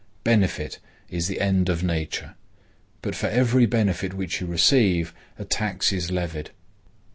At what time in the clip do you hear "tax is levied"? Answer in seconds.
5.45-6.49